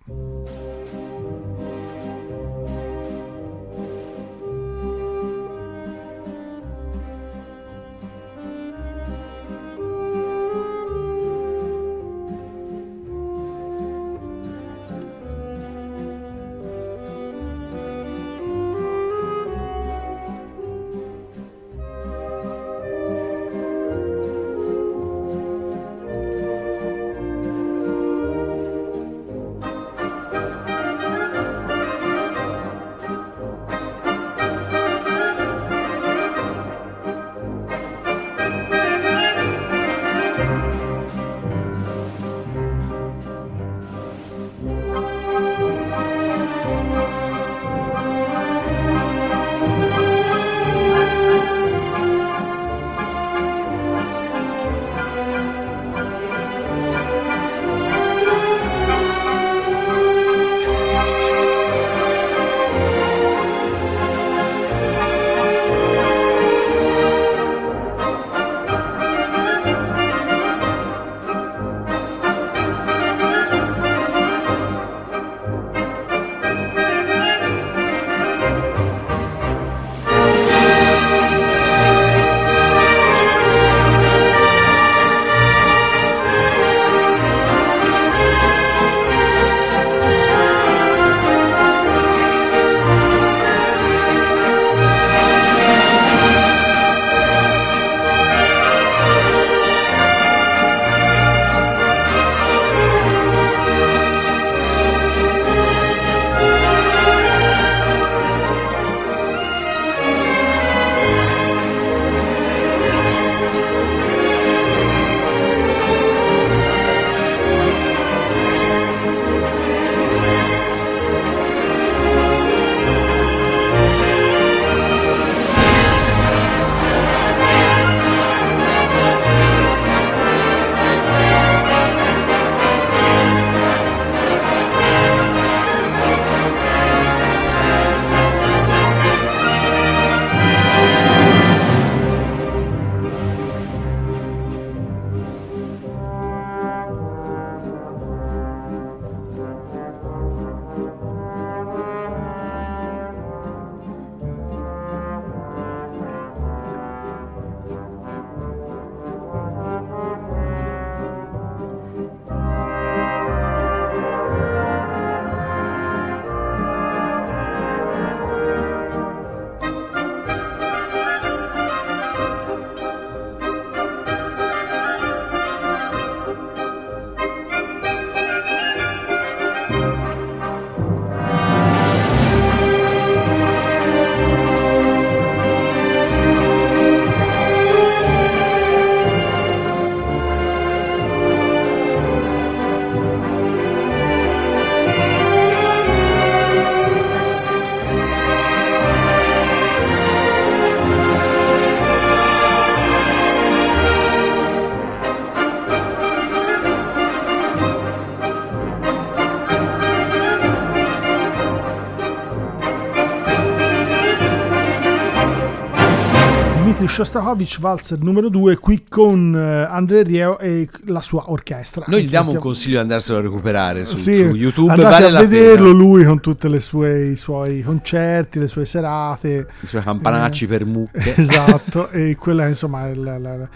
[216.98, 221.84] Shostakovich Valzer numero 2 qui con eh, André Rieu e la sua orchestra.
[221.86, 225.06] Noi gli diamo un consiglio di andarselo a recuperare su, Sì, su YouTube, andate vale
[225.06, 229.46] a la vederlo lui con tutti i suoi concerti, le sue serate.
[229.60, 231.14] I suoi campanacci per mucche.
[231.16, 233.48] Esatto, e quello è insomma il- la- la-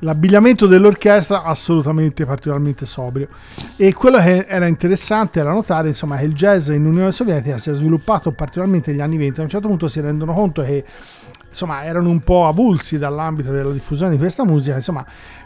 [0.00, 3.28] l'abbigliamento dell'orchestra assolutamente particolarmente sobrio.
[3.76, 7.68] E quello che era interessante era notare insomma, che il jazz in Unione Sovietica si
[7.70, 9.40] è sviluppato particolarmente negli anni 20.
[9.40, 10.84] A un certo punto si rendono conto che
[11.56, 14.76] insomma, erano un po' avulsi dall'ambito della diffusione di questa musica.
[14.76, 15.04] Insomma,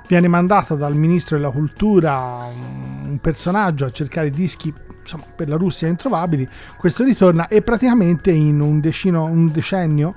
[0.09, 5.87] viene mandata dal ministro della cultura un personaggio a cercare dischi insomma, per la Russia
[5.87, 6.49] introvabili.
[6.77, 10.15] Questo ritorna e praticamente in un, decino, un decennio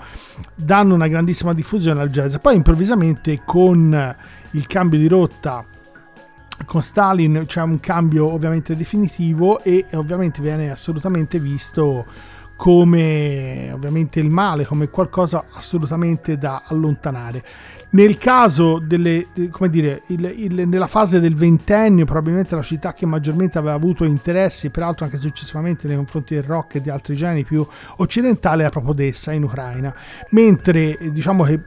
[0.56, 2.38] danno una grandissima diffusione al jazz.
[2.38, 4.16] Poi improvvisamente con
[4.52, 5.64] il cambio di rotta
[6.66, 12.06] con Stalin c'è un cambio ovviamente definitivo e ovviamente viene assolutamente visto
[12.64, 17.44] come ovviamente il male, come qualcosa assolutamente da allontanare.
[17.94, 22.92] Nel caso delle, de- come dire, il- il- nella fase del ventennio, probabilmente la città
[22.92, 27.14] che maggiormente aveva avuto interessi, peraltro anche successivamente nei confronti del rock e di altri
[27.14, 27.64] generi più
[27.98, 29.94] occidentali, era proprio Odessa in Ucraina.
[30.30, 31.62] Mentre eh, diciamo che eh,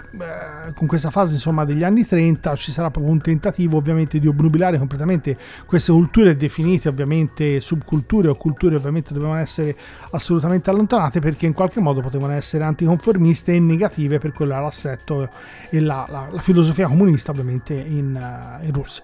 [0.75, 4.79] con questa fase insomma degli anni 30 ci sarà proprio un tentativo ovviamente di obnubilare
[4.79, 9.77] completamente queste culture definite ovviamente subculture o culture ovviamente dovevano essere
[10.11, 15.29] assolutamente allontanate perché in qualche modo potevano essere anticonformiste e negative per quello era l'assetto
[15.71, 19.03] e la, la- la filosofia comunista ovviamente in, eh, in Russia.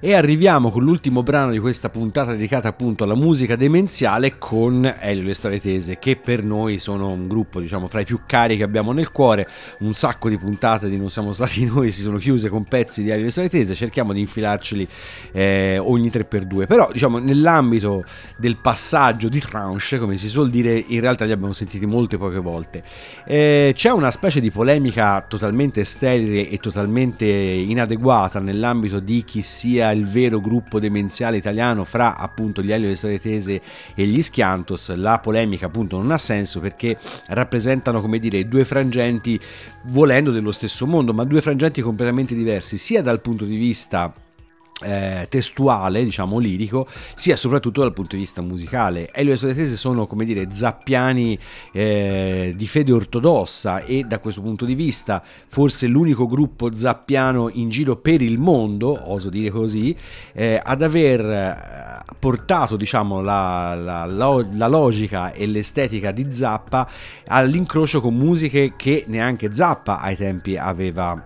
[0.00, 5.24] E arriviamo con l'ultimo brano di questa puntata dedicata appunto alla musica demenziale con Elio
[5.24, 8.62] le storie tese, che per noi sono un gruppo, diciamo, fra i più cari che
[8.62, 9.48] abbiamo nel cuore.
[9.80, 13.10] Un sacco di puntate di Non siamo stati noi si sono chiuse con pezzi di
[13.10, 14.86] Elio le storie tese, cerchiamo di infilarceli
[15.32, 16.66] eh, ogni 3x2.
[16.68, 18.04] Però, diciamo, nell'ambito
[18.36, 22.38] del passaggio di tranche, come si suol dire, in realtà li abbiamo sentiti molte poche
[22.38, 22.84] volte.
[23.26, 29.90] Eh, c'è una specie di polemica totalmente sterile e totalmente inadeguata nell'ambito di chi sia
[29.90, 33.60] il vero gruppo demenziale italiano fra appunto gli Elio tese
[33.94, 34.94] e gli Schiantos.
[34.94, 39.38] La polemica appunto non ha senso perché rappresentano come dire due frangenti
[39.86, 44.12] volendo dello stesso mondo, ma due frangenti completamente diversi sia dal punto di vista
[44.82, 49.08] eh, testuale, diciamo lirico, sia soprattutto dal punto di vista musicale.
[49.12, 51.38] Elio e le sue tese sono, come dire, zappiani
[51.72, 57.68] eh, di fede ortodossa e da questo punto di vista forse l'unico gruppo zappiano in
[57.68, 59.94] giro per il mondo, oso dire così,
[60.34, 66.88] eh, ad aver eh, portato, diciamo, la, la- la- la logica e l'estetica di Zappa
[67.26, 71.22] all'incrocio con musiche che neanche Zappa ai tempi aveva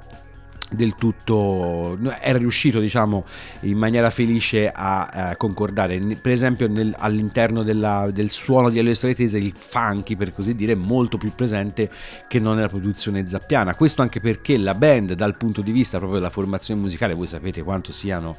[0.72, 3.24] del tutto era riuscito diciamo
[3.60, 5.98] in maniera felice a, eh, concordare.
[5.98, 10.16] Per esempio nel- all'interno della- del suono di Elio e le storie tese il funky
[10.16, 11.90] per così dire è molto più presente
[12.28, 13.74] che non nella produzione zappiana.
[13.74, 17.62] Questo anche perché la band dal punto di vista proprio della formazione musicale voi sapete
[17.62, 18.36] quanto siano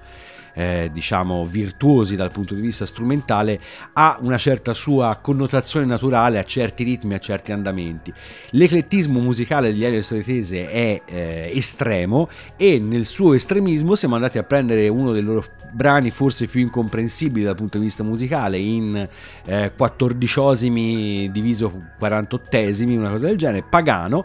[0.54, 3.60] eh, diciamo virtuosi dal punto di vista strumentale
[3.94, 8.14] ha una certa sua connotazione naturale a certi ritmi a certi andamenti.
[8.52, 13.96] L'eclettismo musicale degli Elio e le storie tese è eh, estremo e nel suo estremismo
[13.96, 15.44] siamo andati a prendere uno dei loro
[15.74, 19.08] brani forse più incomprensibili dal punto di vista musicale in
[19.46, 24.24] eh, quattordicesimi diviso quarantottesimi una cosa del genere pagano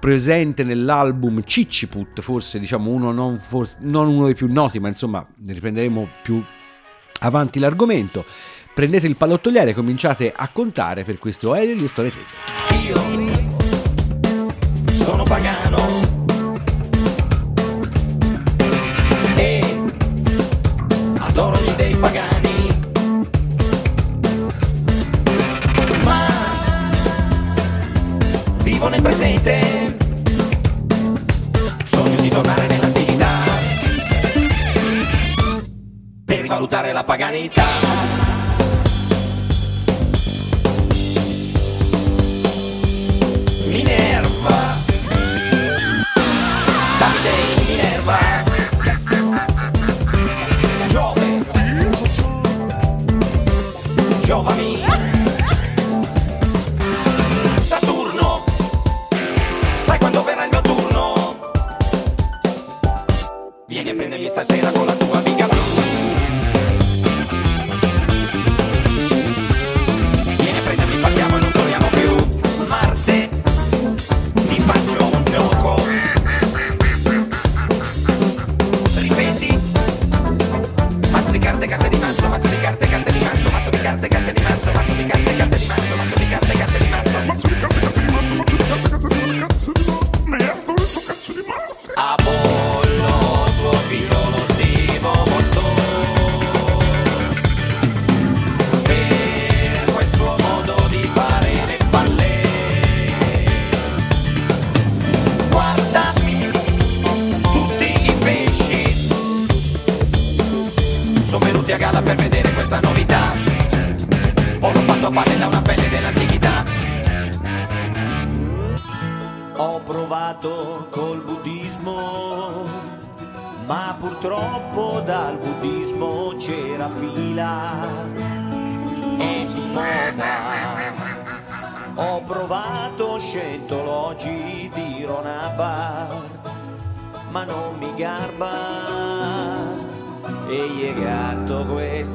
[0.00, 5.24] presente nell'album Cicciput, forse diciamo uno non, forse, non uno dei più noti, ma insomma
[5.36, 6.42] ne riprenderemo più
[7.20, 8.24] avanti l'argomento.
[8.74, 12.34] Prendete il pallottoliere e cominciate a contare per questo e le storie tese.
[12.94, 13.29] sono
[36.70, 37.64] per rivalutare la paganità.
[43.66, 44.78] Minerva.
[46.98, 47.32] Davide
[47.66, 48.18] Minerva.
[50.88, 51.42] Giove.
[54.20, 54.79] Giovami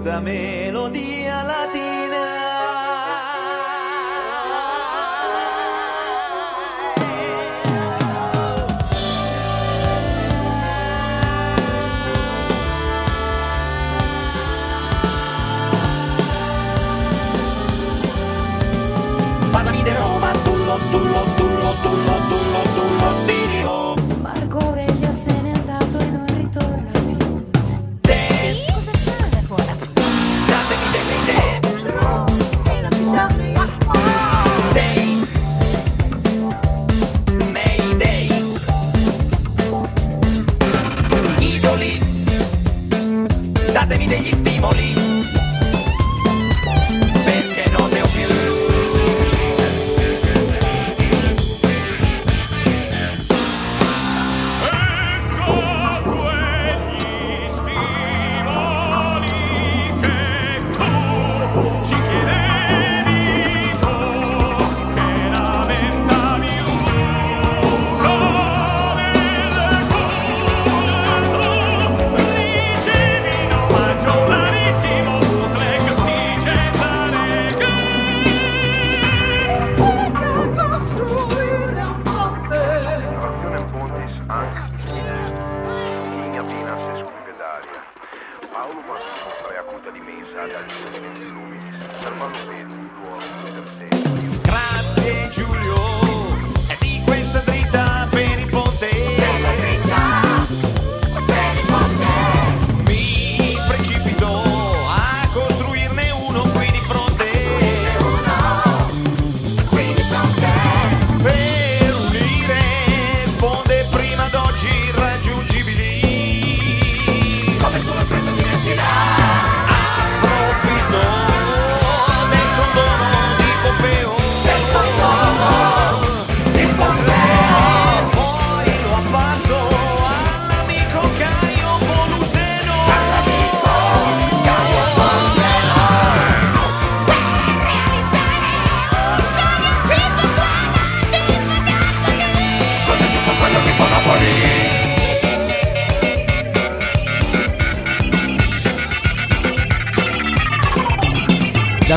[0.05, 0.21] questa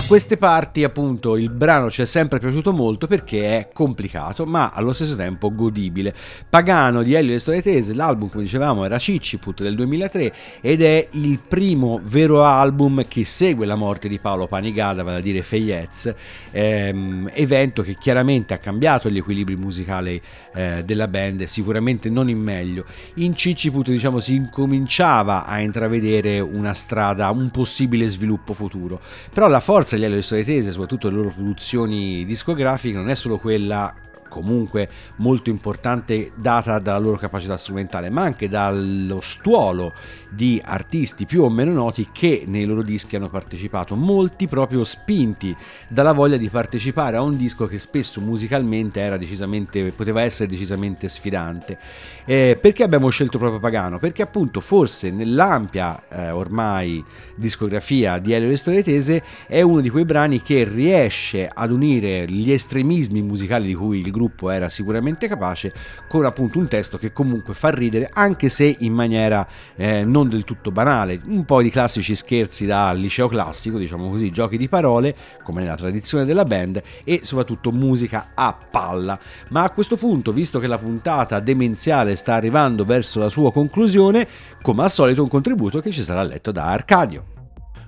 [0.09, 4.95] queste parti, appunto, il brano ci è sempre piaciuto molto perché è complicato, ma allo
[4.95, 6.15] stesso tempo godibile.
[6.49, 10.33] Pagano di Elio e Storie Tese, l'album, come dicevamo, era Cicciput del 2003
[10.63, 15.21] ed è il primo vero album che segue la morte di Paolo Panigada, vale a
[15.21, 16.15] dire Feyez,
[16.53, 20.19] ehm, evento che chiaramente ha cambiato gli equilibri musicali
[20.55, 22.87] eh, della band, sicuramente non in meglio.
[23.17, 28.99] In Cicciput, diciamo, si incominciava a intravedere una strada, un possibile sviluppo futuro,
[29.35, 33.15] però la forza Elio e le Storie Tese, soprattutto le loro produzioni discografiche, non è
[33.15, 33.95] solo quella
[34.29, 39.93] comunque molto importante data dalla loro capacità strumentale, ma anche dallo stuolo
[40.31, 45.55] di artisti più o meno noti che nei loro dischi hanno partecipato, molti proprio spinti
[45.89, 51.09] dalla voglia di partecipare a un disco che spesso musicalmente era decisamente, poteva essere decisamente
[51.09, 51.79] sfidante.
[52.25, 53.99] Eh, perché abbiamo scelto proprio Pagano?
[53.99, 57.03] Perché appunto forse nell'ampia eh, ormai
[57.35, 61.71] discografia di Elio e le Storie Tese è uno di quei brani che riesce ad
[61.71, 65.73] unire gli estremismi musicali di cui il gruppo era sicuramente capace
[66.09, 69.47] con appunto un testo che comunque fa ridere anche se in maniera
[69.77, 74.31] eh, non del tutto banale, un po' di classici scherzi da liceo classico, diciamo così,
[74.31, 79.19] giochi di parole come nella tradizione della band e soprattutto musica a palla.
[79.51, 84.27] Ma a questo punto, visto che la puntata demenziale sta arrivando verso la sua conclusione,
[84.61, 87.37] come al solito un contributo che ci sarà letto da Arcadio.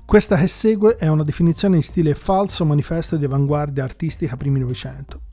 [0.05, 5.30] Questa che segue è una definizione in stile falso manifesto di avanguardia artistica primi Novecento.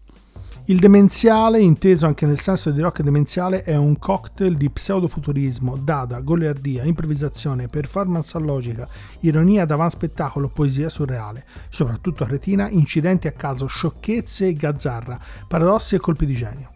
[0.69, 6.19] Il demenziale, inteso anche nel senso di rock demenziale, è un cocktail di pseudofuturismo, dada,
[6.19, 8.85] goliardia, improvvisazione, performance a logica,
[9.21, 15.99] ironia davanti spettacolo, poesia surreale, soprattutto retina, incidenti a caso, sciocchezze e gazzarra, paradossi e
[15.99, 16.71] colpi di genio.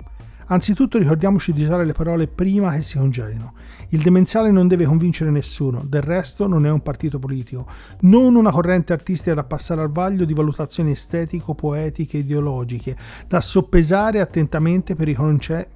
[0.45, 3.53] Anzitutto ricordiamoci di usare le parole prima che si congelino.
[3.93, 7.67] Il demenziale non deve convincere nessuno, del resto non è un partito politico,
[8.01, 12.95] non una corrente artistica da passare al vaglio di valutazioni estetico-poetiche ideologiche,
[13.27, 15.69] da soppesare attentamente per riconoscere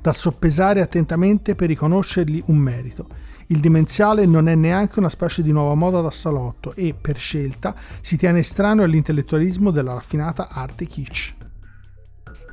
[0.00, 3.06] da soppesare attentamente per riconoscergli un merito.
[3.46, 7.76] Il dimenziale non è neanche una specie di nuova moda da salotto e, per scelta,
[8.00, 11.41] si tiene estraneo all'intellettualismo della raffinata arte kitsch.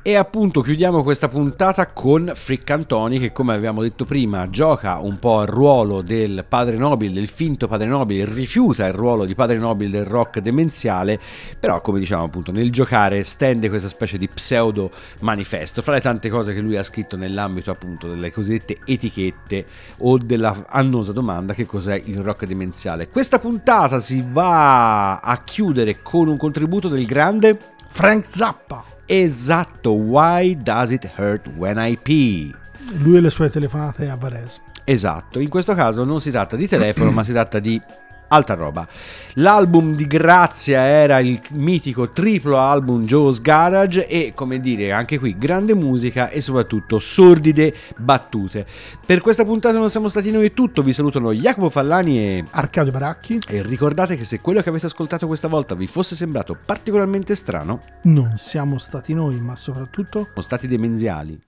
[0.02, 5.18] E appunto chiudiamo questa puntata con Frick Antoni che come abbiamo detto prima gioca un
[5.18, 9.58] po' il ruolo del padre nobile, del finto padre nobile, rifiuta il ruolo di padre
[9.58, 11.20] nobile del rock demenziale,
[11.60, 16.30] però come diciamo appunto nel giocare stende questa specie di pseudo manifesto fra le tante
[16.30, 19.66] cose che lui ha scritto nell'ambito appunto delle cosiddette etichette
[19.98, 23.10] o della annosa domanda che cos'è il rock demenziale.
[23.10, 27.58] Questa puntata si va a chiudere con un contributo del grande
[27.90, 28.98] Frank Zappa.
[29.12, 32.54] Esatto, Why Does It Hurt When I Pee?
[32.98, 34.60] Lui e le sue telefonate a Varese.
[34.84, 37.82] Esatto, in questo caso non si tratta di telefono, ma si tratta di
[38.30, 38.86] altra roba.
[39.34, 45.36] L'album di Grazia era il mitico triplo album Joe's Garage e, come dire, anche qui
[45.38, 48.66] grande musica e soprattutto sordide battute.
[49.04, 53.38] Per questa puntata non siamo stati noi tutto, vi salutano Jacopo Fallani e Arcadio Baracchi.
[53.48, 57.82] E ricordate che se quello che avete ascoltato questa volta vi fosse sembrato particolarmente strano,
[58.02, 61.38] Non siamo stati noi, ma soprattutto sono stati demenziali.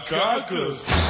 [0.00, 1.09] Macacos.